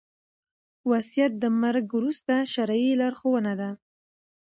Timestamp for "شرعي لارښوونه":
2.53-3.53